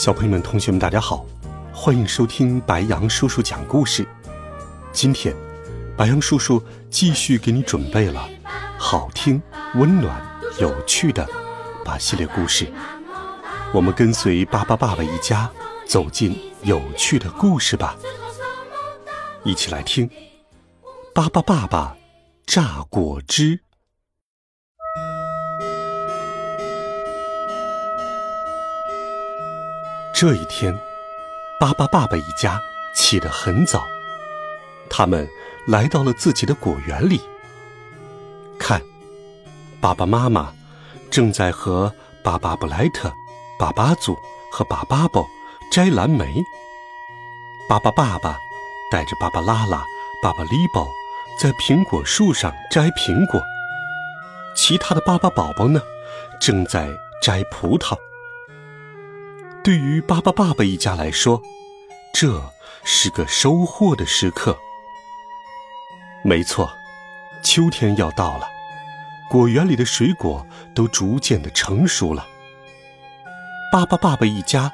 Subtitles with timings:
[0.00, 1.26] 小朋友们、同学们，大家好，
[1.74, 4.08] 欢迎收听白羊叔叔讲故事。
[4.92, 5.36] 今天，
[5.94, 8.26] 白羊叔叔继续给你准备了
[8.78, 9.42] 好听、
[9.74, 10.18] 温暖、
[10.58, 11.28] 有趣的
[11.84, 12.72] 巴系列故事。
[13.74, 15.50] 我们跟随巴巴爸爸一家
[15.84, 17.94] 走进有趣的故事吧，
[19.44, 20.08] 一起来听
[21.14, 21.94] 巴巴爸爸
[22.46, 23.60] 榨果汁。
[30.20, 30.78] 这一天，
[31.58, 32.60] 巴巴爸爸一家
[32.94, 33.86] 起得很早，
[34.90, 35.26] 他们
[35.66, 37.22] 来到了自己的果园里。
[38.58, 38.82] 看，
[39.80, 40.52] 爸爸妈妈
[41.10, 41.90] 正在和
[42.22, 43.10] 巴巴布莱特、
[43.58, 44.14] 巴巴祖
[44.52, 45.26] 和巴巴宝
[45.72, 46.42] 摘蓝莓。
[47.66, 48.36] 巴巴爸爸
[48.92, 49.82] 带着巴巴拉拉、
[50.22, 50.86] 巴巴利宝
[51.40, 53.40] 在苹果树上摘苹果，
[54.54, 55.80] 其他的巴巴宝宝呢，
[56.38, 56.90] 正在
[57.22, 57.96] 摘葡萄。
[59.62, 61.42] 对于巴巴爸爸一家来说，
[62.14, 62.50] 这
[62.82, 64.56] 是个收获的时刻。
[66.24, 66.70] 没错，
[67.42, 68.48] 秋天要到了，
[69.28, 72.26] 果园里的水果都逐渐的成熟了。
[73.70, 74.72] 巴巴爸爸一家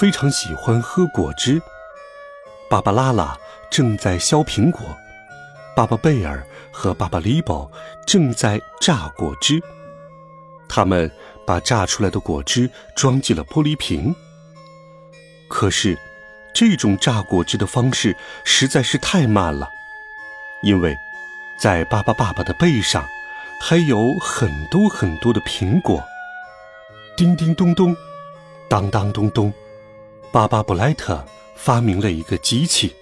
[0.00, 1.62] 非常喜欢喝果汁。
[2.68, 3.38] 巴巴拉拉
[3.70, 4.80] 正在削苹果，
[5.76, 7.70] 巴巴贝尔和巴巴利宝
[8.08, 9.62] 正在榨果汁。
[10.68, 11.08] 他们。
[11.46, 14.14] 把榨出来的果汁装进了玻璃瓶。
[15.48, 15.96] 可是，
[16.52, 19.70] 这种榨果汁的方式实在是太慢了，
[20.62, 20.96] 因为，
[21.58, 23.06] 在巴巴爸爸的背上，
[23.60, 26.02] 还有很多很多的苹果。
[27.16, 27.96] 叮叮咚咚，
[28.68, 29.52] 当当咚咚，
[30.32, 32.94] 巴巴布莱特发明了一个机器，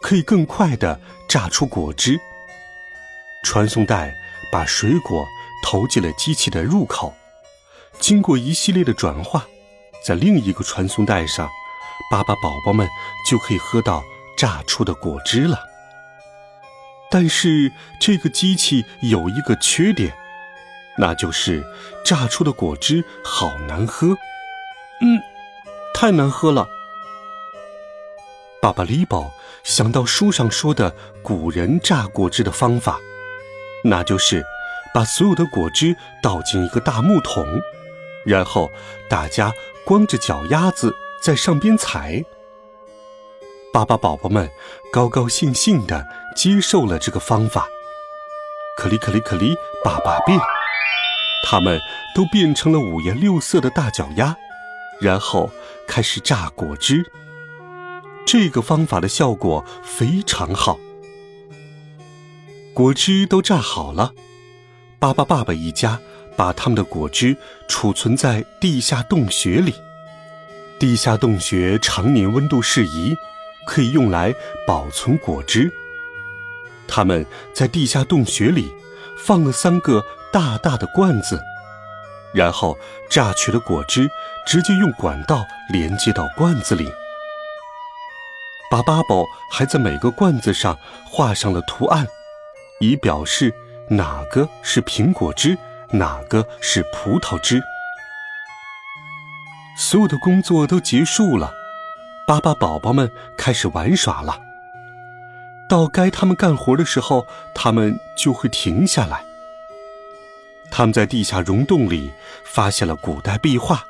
[0.00, 0.98] 可以更快的
[1.28, 2.18] 榨出果汁。
[3.42, 4.14] 传送带
[4.52, 5.26] 把水果
[5.64, 7.12] 投进了机器的入口。
[8.00, 9.46] 经过一系列的转化，
[10.04, 11.48] 在另一个传送带上，
[12.10, 12.88] 巴巴宝宝们
[13.28, 14.02] 就可以喝到
[14.36, 15.60] 榨出的果汁了。
[17.10, 20.12] 但是这个机器有一个缺点，
[20.98, 21.62] 那就是
[22.04, 24.16] 榨出的果汁好难喝。
[25.00, 25.20] 嗯，
[25.94, 26.66] 太难喝了。
[28.62, 29.32] 巴巴利宝
[29.62, 32.98] 想到书上说的古人榨果汁的方法，
[33.84, 34.44] 那就是
[34.94, 37.44] 把所有的果汁倒进一个大木桶。
[38.24, 38.70] 然后
[39.08, 39.52] 大家
[39.84, 42.24] 光着脚丫子在上边踩。
[43.72, 44.50] 巴巴宝宝们
[44.92, 46.04] 高高兴兴地
[46.34, 47.68] 接受了这个方法。
[48.76, 49.54] 可里可里可里，
[49.84, 50.40] 巴巴变，
[51.44, 51.80] 他们
[52.14, 54.36] 都变成了五颜六色的大脚丫，
[55.00, 55.50] 然后
[55.86, 57.12] 开始榨果汁。
[58.26, 60.78] 这个方法的效果非常好。
[62.72, 64.14] 果汁都榨好了，
[64.98, 66.00] 巴巴爸爸一家。
[66.40, 67.36] 把他们的果汁
[67.68, 69.74] 储存在地下洞穴里，
[70.78, 73.14] 地下洞穴常年温度适宜，
[73.66, 74.34] 可以用来
[74.66, 75.70] 保存果汁。
[76.88, 78.74] 他们在地下洞穴里
[79.18, 80.02] 放了三个
[80.32, 81.38] 大大的罐子，
[82.32, 82.78] 然后
[83.10, 84.08] 榨取的果汁
[84.46, 86.90] 直接用管道连接到罐子里。
[88.70, 92.06] 巴巴宝还在每个罐子上画上了图案，
[92.80, 93.54] 以表示
[93.90, 95.58] 哪个是苹果汁。
[95.92, 97.60] 哪个是葡萄汁？
[99.76, 101.52] 所有的工作都结束了，
[102.28, 104.40] 巴巴宝宝们开始玩耍了。
[105.68, 109.24] 到该他们干活的时候，他们就会停下来。
[110.70, 112.12] 他们在地下溶洞里
[112.44, 113.84] 发现了古代壁画。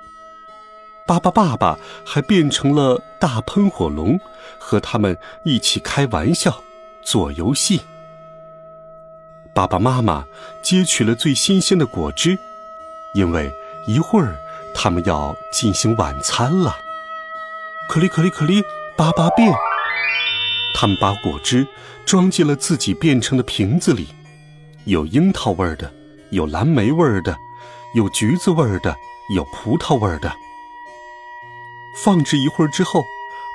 [1.07, 4.19] 巴巴爸爸还变成了大喷火龙，
[4.59, 6.63] 和他们一起开玩笑、
[7.03, 7.83] 做游戏。
[9.53, 10.25] 爸爸妈妈
[10.63, 12.39] 接取了最新鲜的果汁，
[13.15, 13.53] 因为
[13.87, 14.37] 一会儿
[14.75, 16.77] 他们要进行晚餐了。
[17.89, 18.63] 可里可里可里，
[18.97, 19.53] 巴巴变，
[20.75, 21.67] 他们把果汁
[22.07, 24.09] 装进了自己变成的瓶子里，
[24.85, 25.93] 有樱桃味儿的，
[26.31, 27.37] 有蓝莓味儿的，
[27.95, 28.97] 有橘子味儿的，
[29.35, 30.33] 有葡萄味儿的。
[32.05, 33.03] 放置一会儿之后，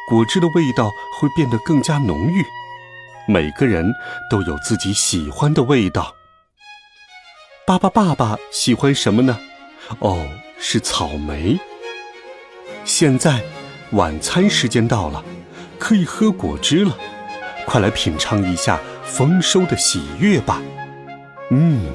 [0.09, 2.45] 果汁的味道会变得更加浓郁。
[3.27, 3.93] 每个人
[4.29, 6.15] 都有自己喜欢的味道。
[7.65, 9.39] 巴巴爸爸喜欢什么呢？
[9.99, 10.27] 哦，
[10.59, 11.59] 是草莓。
[12.83, 13.41] 现在
[13.91, 15.23] 晚餐时间到了，
[15.79, 16.95] 可以喝果汁了，
[17.65, 20.61] 快来品尝一下丰收的喜悦吧。
[21.49, 21.91] 嗯，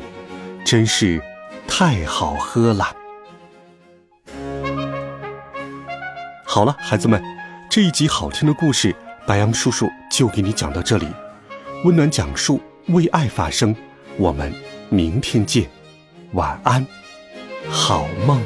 [0.64, 1.22] 真是
[1.68, 2.96] 太好喝了。
[6.44, 7.22] 好了，孩子们，
[7.70, 8.94] 这一集好听的故事，
[9.26, 11.06] 白杨叔叔就给你讲到这里。
[11.84, 13.74] 温暖讲述，为爱发声。
[14.16, 14.52] 我们
[14.88, 15.68] 明天见，
[16.32, 16.86] 晚安，
[17.70, 18.40] 好梦。